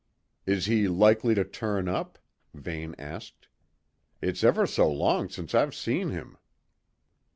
"Is 0.47 0.65
he 0.65 0.87
likely 0.87 1.35
to 1.35 1.43
turn 1.43 1.87
up?" 1.87 2.17
Vane 2.55 2.95
asked. 2.97 3.47
"It's 4.19 4.43
ever 4.43 4.65
so 4.65 4.91
long 4.91 5.29
since 5.29 5.53
I've 5.53 5.75
seen 5.75 6.09
him." 6.09 6.39